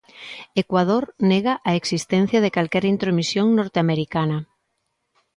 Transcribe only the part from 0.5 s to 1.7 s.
Ecuador nega